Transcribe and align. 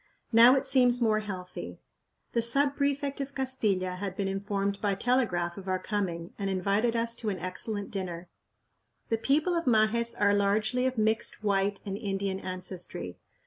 Now 0.33 0.55
it 0.55 0.65
seems 0.65 0.99
more 0.99 1.19
healthy. 1.19 1.79
The 2.33 2.41
sub 2.41 2.75
prefect 2.75 3.21
of 3.21 3.35
Castilla 3.35 3.97
had 3.97 4.15
been 4.17 4.27
informed 4.27 4.81
by 4.81 4.95
telegraph 4.95 5.57
of 5.59 5.67
our 5.67 5.77
coming, 5.77 6.33
and 6.39 6.49
invited 6.49 6.95
us 6.95 7.13
to 7.17 7.29
an 7.29 7.37
excellent 7.37 7.91
dinner. 7.91 8.27
The 9.09 9.19
people 9.19 9.53
of 9.53 9.65
Majes 9.65 10.15
are 10.19 10.33
largely 10.33 10.87
of 10.87 10.97
mixed 10.97 11.43
white 11.43 11.81
and 11.85 11.95
Indian 11.99 12.39
ancestry. 12.39 13.19